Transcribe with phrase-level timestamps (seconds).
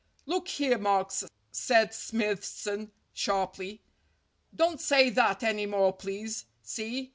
[0.25, 3.83] "Look here, Marks," said Smithson sharply,
[4.55, 6.45] "don't say that any more, please.
[6.63, 7.09] See